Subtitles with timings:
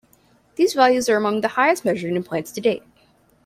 [0.55, 2.81] These values are among the highest measured in plants to date.